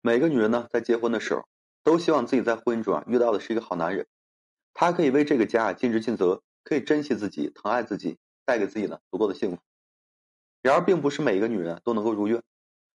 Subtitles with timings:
[0.00, 1.48] 每个女人呢，在结婚的时候，
[1.82, 4.06] 都希望自己在婚姻中啊遇到的是一个好男人，
[4.72, 9.58] 他可以为这个家尽职尽责，可以珍惜自己、疼爱自己，带给自己呢足够的幸福。
[10.62, 12.42] 然而，并不是每一个女人都能够如愿，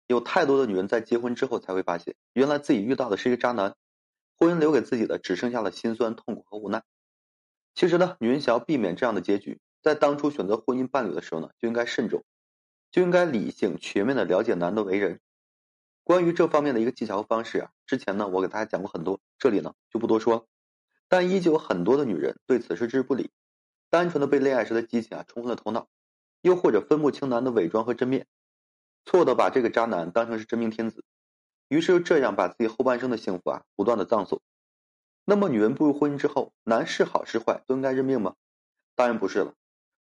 [0.07, 3.75] 有太多的女人在结婚之后才会发现，原来自己遇到的是一个渣男，
[4.37, 6.83] 婚姻留给自己的只剩下了心酸、痛苦和无奈。
[7.75, 12.23] 其实呢，女人想要避免这样的结局，在当初选择婚姻伴侣的时候呢，就应该慎重，
[12.91, 15.19] 就应该理性、全面的了解男的为人。
[16.03, 20.47] 关于这方面的一个技巧和方式啊，之前呢我给大家讲过很多，这里呢就不多说。
[21.07, 23.31] 但依旧有很多的女人对此事置之不理，
[23.89, 25.87] 单纯的被恋爱时的激情啊冲昏了头脑，
[26.41, 28.27] 又或者分不清男的伪装和真面，
[29.05, 31.05] 错的把这个渣男当成是真命天子，
[31.67, 34.41] 于是就这样把自己后半生的幸福啊不断的葬送。
[35.25, 38.35] 那么女人步入婚姻之后，男是好是坏都应该认命吗？
[38.95, 39.53] 当然不是了。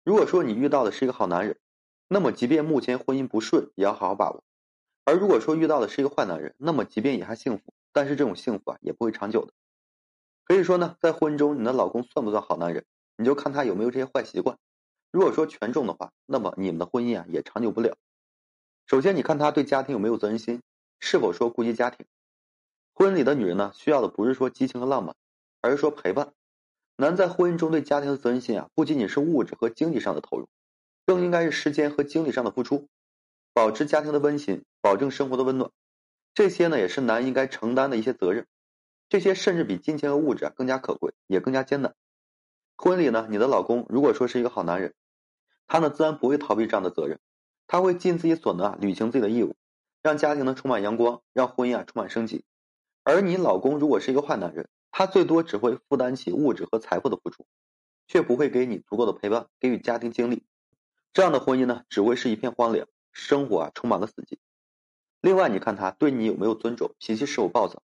[0.03, 1.59] 如果说你遇到的是一个好男人，
[2.07, 4.43] 那么即便目前婚姻不顺，也要好好把握。
[5.11, 9.51] 而如果说遇到的是一个坏男人，那么即便也还幸福，但是这种幸福啊也不会长久的。
[10.45, 12.85] 可以说呢，在婚姻中，你的老公算不算好男人，
[13.17, 14.57] 你就看他有没有这些坏习惯。
[15.11, 17.97] 如果说全中的话，那么你们的婚姻啊也长久不了。
[18.87, 20.61] 首先，你看他对家庭有没有责任心，
[21.01, 22.05] 是否说顾及家庭。
[22.93, 25.13] 婚礼的女人呢，需要的不是说激情和浪漫，
[25.59, 26.31] 而是说陪伴。
[26.95, 30.47] 男在婚姻中对家庭的责任心啊，不仅仅是物质和经济上的投入，
[31.05, 32.87] 更应该是时间和精力上的付出。
[33.53, 35.71] 保持家庭的温馨，保证生活的温暖，
[36.33, 38.47] 这些呢也是男应该承担的一些责任。
[39.09, 41.95] 这些甚至比金钱和物质啊更加可贵，也更加艰难。
[42.77, 44.93] 婚礼呢，你的老公如果说是一个好男人，
[45.67, 47.19] 他呢自然不会逃避这样的责任，
[47.67, 49.55] 他会尽自己所能啊履行自己的义务，
[50.01, 52.43] 让家庭呢充满阳光，让婚姻啊充满生机。
[53.03, 57.45] 而你老公如果是一个坏男人，他最多只会负担起物质和财富的付出，
[58.07, 60.43] 却不会给你足够的陪伴，给予家庭精力。
[61.13, 62.87] 这样的婚姻呢，只会是一片荒凉。
[63.11, 64.37] 生活啊，充满了死寂。
[65.21, 67.83] 另外，你看他对你有没有尊重，脾气是否暴躁？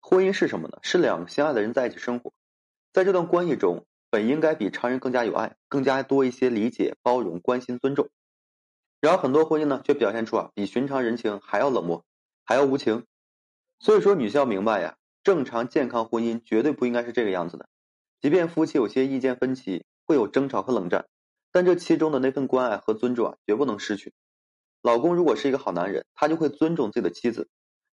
[0.00, 0.78] 婚姻是什么呢？
[0.82, 2.32] 是两个相爱的人在一起生活，
[2.92, 8.08] 在这段关系中，本应该比常人更加有爱，更加多一些理解、包容、关心、尊重。
[9.00, 12.04] 然而，很多婚姻呢，却表现出啊，比寻常人情还要冷漠，
[12.44, 13.04] 还要无情。
[13.78, 17.68] 所以说，女性要明白呀，正常健康婚姻绝对不应该是这个样子的。
[18.22, 21.04] 即便夫妻有些意见分歧，会有争吵和冷战，
[21.52, 24.14] 但这其中的那份关爱和尊重啊，绝不能失去。
[24.84, 27.48] 老公如果是一个好男人，他就会尊重自己的妻子，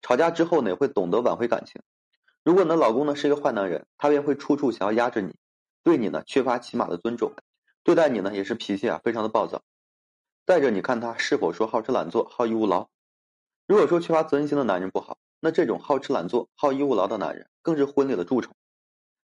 [0.03, 1.83] 吵架之后呢，也会懂得挽回感情。
[2.45, 5.35] 如果你的老公呢是一个坏男人，他便会处处想要压制你，
[5.83, 7.33] 对你呢缺乏起码的尊重，
[7.83, 9.65] 对待你呢也是脾气啊非常的暴躁。
[10.47, 12.87] 再者，你看他是否说好吃懒做、好逸恶劳？
[13.67, 18.55] 如果说缺乏责任心的男人不好，那这种好吃懒做、好逸恶劳的男人更是婚礼的蛀虫。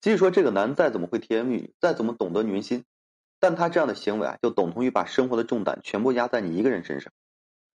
[0.00, 2.84] 即使说这个男再怎么会甜言蜜语，再怎么懂得女人心，
[3.38, 7.12] 但他这样的行为啊，就等同于把生活的重担全部压在你一个人身上。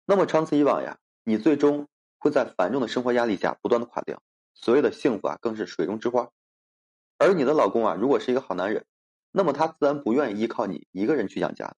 [0.06, 1.88] 那么长此以往呀，你最终
[2.19, 4.22] 会在繁重的生活压力下不断的垮掉，
[4.54, 6.31] 所谓的幸福啊更是水中之花。
[7.19, 8.84] 而你的老公啊，如果是一个好男人，
[9.32, 11.75] 那么他自然不愿意依靠你一个人去养家，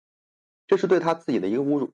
[0.66, 1.92] 这是对他自己的一个侮辱。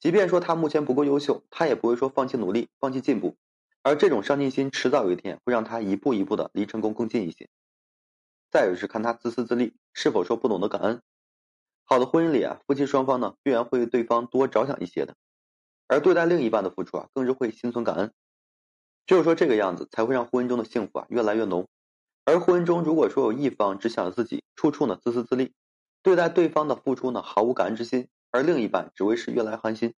[0.00, 3.36] 即便说他目前不够优秀，他也不会说放弃努力、放弃进步。
[3.84, 7.48] 而这种上进心，迟早有一天会让他一步一步的离成功更近一些。
[8.50, 11.00] 再有是看他自私自利，是否说不懂得感恩。
[11.84, 15.14] 好的婚姻里啊，夫妻双方呢必然会为对方多着想一些的。
[15.92, 18.10] 而对待另一半的付出啊，更是会心存感恩。
[19.04, 21.68] 只有说这个样子，才会让婚姻中的幸福啊越来越浓。
[22.24, 25.52] 而婚姻中如果说有一方只想着自己，处处呢自私自利，
[26.02, 29.92] 对待对方的付出呢毫无感恩之心，而另一半只会是越来寒心。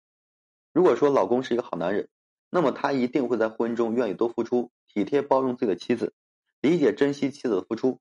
[0.72, 2.08] 如果说老公是一个好男人，
[2.48, 6.14] 那么他一定会在婚姻中愿意多付出，体贴包容自己的妻子，
[6.62, 8.00] 理解珍惜妻子的付出。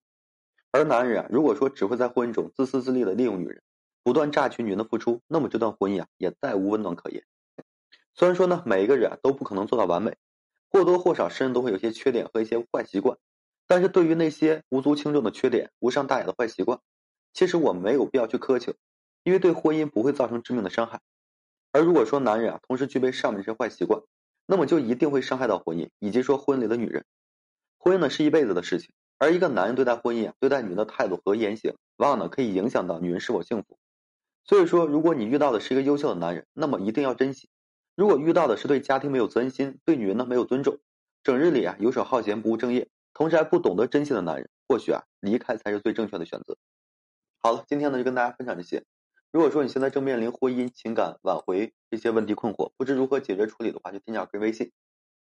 [0.72, 3.62] 而男人啊，如果说只会在婚姻中自私自利的利用女人，
[4.02, 7.25] 不断榨取女人的付出，那么这段婚姻啊也再无温暖可言。
[8.22, 10.16] 虽然说呢，每一个人啊都不可能做到完美，
[10.70, 13.18] 或多或少身上都会有些缺点和一些坏习惯，
[13.66, 16.82] 但是对于那些无足轻重的缺点、无伤大雅的坏习惯，
[17.34, 18.76] 其实我们没有必要去苛求，
[19.24, 21.00] 因为对婚姻不会造成致命的伤害。
[21.72, 24.04] 而如果说男人啊同时具备上面这些坏习惯，
[24.46, 27.06] 那么就一定会伤害到婚姻，以及说婚礼的女人。
[27.79, 33.79] 婚姻呢是一辈子的事情，而一个男人对待婚姻啊、对待女人的态度和言行，往往呢可以影响到女人是否幸福。
[34.44, 37.50] 所以说，如果你遇到的是一个优秀的男人，那么一定要珍惜。
[37.96, 40.79] 如果遇到的是对家庭没有责任心、对女人呢没有尊重、
[41.23, 46.58] 整日里啊游手好闲、不务正业，同时还不懂得珍惜的男人，或许啊离开才是最正确的选择。
[47.40, 48.84] 好了，今天呢就跟大家分享这些。
[49.32, 54.72] 如果说你现在正面临婚姻、情感挽回这些问题困惑，不知如何解决处理的话，就添加个人微信，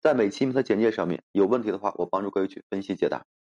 [0.01, 3.27] 在每期的简介上面有问题的话，我帮助各位去分析解答。